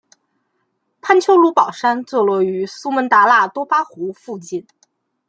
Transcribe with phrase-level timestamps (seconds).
[0.99, 4.65] 潘丘卢保山坐落于苏门答腊多巴湖附近。